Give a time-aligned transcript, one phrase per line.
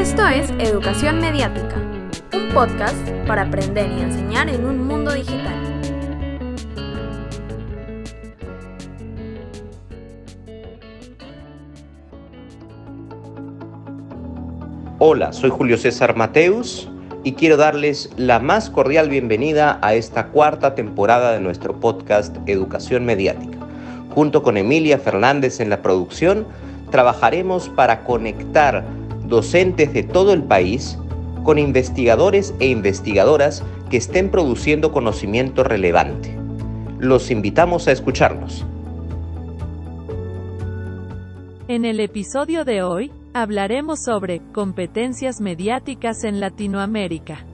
[0.00, 1.76] Esto es Educación Mediática,
[2.32, 5.54] un podcast para aprender y enseñar en un mundo digital.
[14.98, 16.88] Hola, soy Julio César Mateus
[17.22, 23.04] y quiero darles la más cordial bienvenida a esta cuarta temporada de nuestro podcast Educación
[23.04, 23.58] Mediática.
[24.14, 26.46] Junto con Emilia Fernández en la producción,
[26.90, 28.82] trabajaremos para conectar
[29.30, 30.98] docentes de todo el país
[31.42, 36.36] con investigadores e investigadoras que estén produciendo conocimiento relevante.
[36.98, 38.66] Los invitamos a escucharnos.
[41.68, 47.46] En el episodio de hoy, hablaremos sobre competencias mediáticas en Latinoamérica.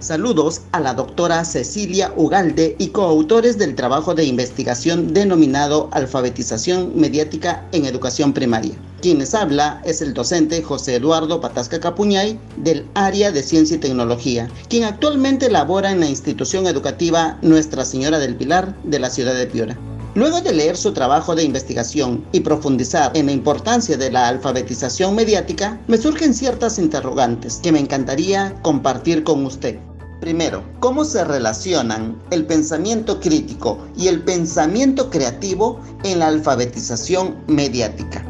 [0.00, 7.68] Saludos a la doctora Cecilia Ugalde y coautores del trabajo de investigación denominado Alfabetización Mediática
[7.72, 8.72] en Educación Primaria.
[9.02, 14.48] Quienes habla es el docente José Eduardo Patasca Capuñay del área de Ciencia y Tecnología,
[14.70, 19.48] quien actualmente labora en la institución educativa Nuestra Señora del Pilar de la ciudad de
[19.48, 19.78] Piura.
[20.14, 25.14] Luego de leer su trabajo de investigación y profundizar en la importancia de la alfabetización
[25.14, 29.78] mediática, me surgen ciertas interrogantes que me encantaría compartir con usted.
[30.20, 38.22] Primero, ¿cómo se relacionan el pensamiento crítico y el pensamiento creativo en la alfabetización mediática?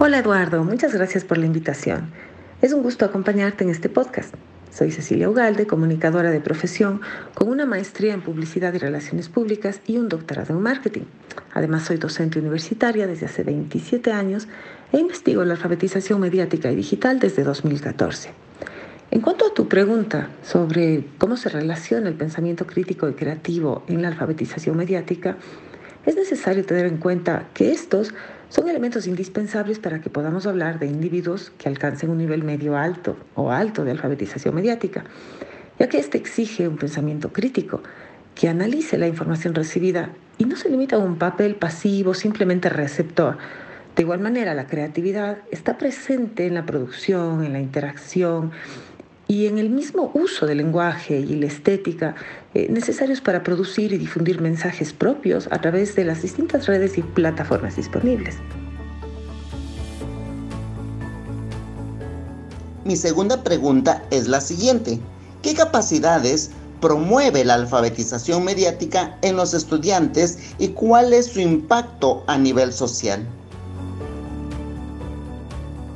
[0.00, 2.10] Hola Eduardo, muchas gracias por la invitación.
[2.62, 4.34] Es un gusto acompañarte en este podcast.
[4.72, 7.00] Soy Cecilia Ugalde, comunicadora de profesión,
[7.34, 11.04] con una maestría en publicidad y relaciones públicas y un doctorado en marketing.
[11.54, 14.48] Además, soy docente universitaria desde hace 27 años
[14.92, 18.30] e investigo la alfabetización mediática y digital desde 2014.
[19.10, 24.02] En cuanto a tu pregunta sobre cómo se relaciona el pensamiento crítico y creativo en
[24.02, 25.38] la alfabetización mediática,
[26.04, 28.12] es necesario tener en cuenta que estos
[28.50, 33.16] son elementos indispensables para que podamos hablar de individuos que alcancen un nivel medio alto
[33.34, 35.04] o alto de alfabetización mediática,
[35.78, 37.82] ya que este exige un pensamiento crítico
[38.34, 43.38] que analice la información recibida y no se limita a un papel pasivo, simplemente receptor.
[43.96, 48.52] De igual manera, la creatividad está presente en la producción, en la interacción,
[49.28, 52.14] y en el mismo uso del lenguaje y la estética
[52.54, 57.02] eh, necesarios para producir y difundir mensajes propios a través de las distintas redes y
[57.02, 58.36] plataformas disponibles.
[62.84, 64.98] Mi segunda pregunta es la siguiente.
[65.42, 66.50] ¿Qué capacidades
[66.80, 73.26] promueve la alfabetización mediática en los estudiantes y cuál es su impacto a nivel social?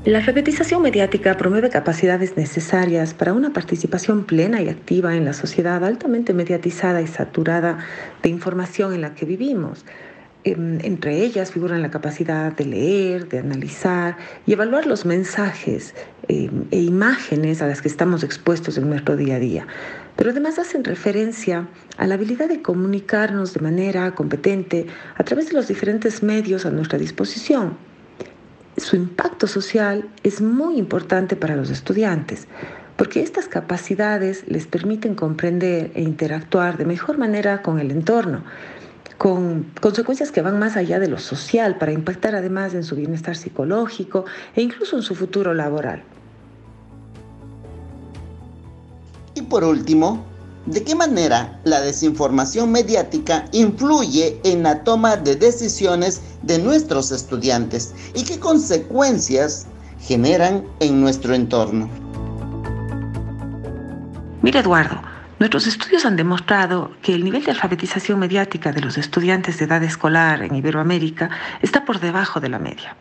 [0.04, 5.84] La alfabetización mediática promueve capacidades necesarias para una participación plena y activa en la sociedad
[5.84, 7.78] altamente mediatizada y saturada
[8.20, 9.84] de información en la que vivimos.
[10.42, 15.94] Em, entre ellas figuran la capacidad de leer, de analizar y evaluar los mensajes
[16.26, 19.68] em, e imágenes a las que estamos expuestos en nuestro día a día.
[20.16, 25.52] Pero además hacen referencia a la habilidad de comunicarnos de manera competente a través de
[25.52, 27.91] los diferentes medios a nuestra disposición
[28.76, 32.46] su impacto social es muy importante para los estudiantes,
[32.96, 38.44] porque estas capacidades les permiten comprender e interactuar de mejor manera con el entorno,
[39.18, 43.36] con consecuencias que van más allá de lo social para impactar además en su bienestar
[43.36, 44.24] psicológico
[44.56, 46.02] e incluso en su futuro laboral.
[49.34, 50.24] Y por último,
[50.66, 57.92] ¿De qué manera la desinformación mediática influye en la toma de decisiones de nuestros estudiantes
[58.14, 59.66] y qué consecuencias
[60.00, 61.90] generan en nuestro entorno?
[64.42, 65.02] Mira Eduardo,
[65.40, 69.82] nuestros estudios han demostrado que el nivel de alfabetización mediática de los estudiantes de edad
[69.82, 71.30] escolar en Iberoamérica
[71.60, 72.96] está por debajo de la media.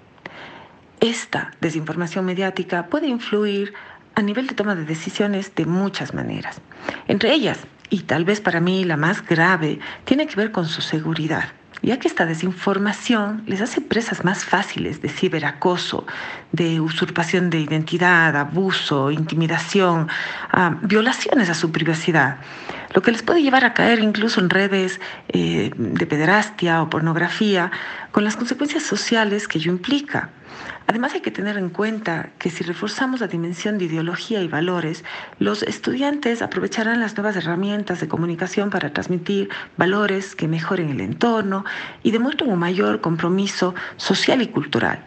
[0.99, 3.73] Esta desinformación mediática puede influir
[4.16, 6.61] a nivel de toma de decisiones de muchas maneras.
[7.07, 10.81] Entre ellas, y tal vez para mí la más grave, tiene que ver con su
[10.81, 11.45] seguridad
[11.83, 16.05] ya que esta desinformación les hace presas más fáciles de ciberacoso,
[16.52, 20.08] de usurpación de identidad, abuso, intimidación,
[20.52, 22.37] ah, violaciones a su privacidad,
[22.93, 24.99] lo que les puede llevar a caer incluso en redes
[25.29, 27.72] eh, de pederastia o pornografía,
[28.11, 30.29] con las consecuencias sociales que ello implica.
[30.88, 35.06] Además hay que tener en cuenta que si reforzamos la dimensión de ideología y valores,
[35.40, 41.64] los estudiantes aprovecharán las nuevas herramientas de comunicación para transmitir valores que mejoren el entorno
[42.03, 45.06] y demuestren un mayor compromiso social y cultural.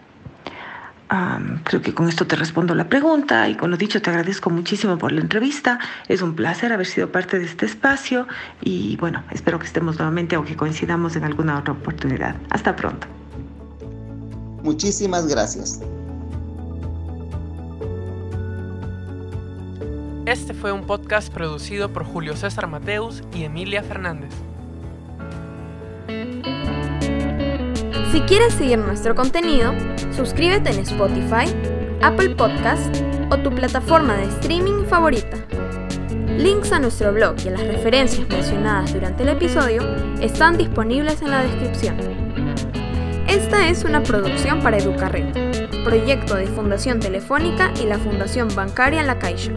[1.64, 4.96] creo que con esto te respondo la pregunta y con lo dicho te agradezco muchísimo
[4.98, 5.78] por la entrevista.
[6.08, 8.26] Es un placer haber sido parte de este espacio
[8.62, 12.36] y bueno, espero que estemos nuevamente o que coincidamos en alguna otra oportunidad.
[12.50, 13.06] Hasta pronto.
[14.64, 15.80] Muchísimas gracias.
[20.24, 24.32] Este fue un podcast producido por Julio César Mateus y Emilia Fernández.
[28.10, 29.74] Si quieres seguir nuestro contenido,
[30.16, 31.54] suscríbete en Spotify,
[32.00, 32.96] Apple Podcast
[33.30, 35.36] o tu plataforma de streaming favorita.
[36.38, 39.82] Links a nuestro blog y a las referencias mencionadas durante el episodio
[40.22, 42.23] están disponibles en la descripción.
[43.34, 45.26] Esta es una producción para Educarred,
[45.82, 49.50] proyecto de Fundación Telefónica y la Fundación Bancaria La Caixa.